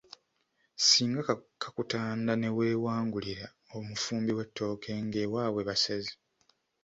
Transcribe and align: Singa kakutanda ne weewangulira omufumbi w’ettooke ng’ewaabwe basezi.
Singa 0.87 1.21
kakutanda 1.61 2.33
ne 2.37 2.49
weewangulira 2.57 3.45
omufumbi 3.77 4.31
w’ettooke 4.37 4.91
ng’ewaabwe 5.05 5.61
basezi. 5.69 6.13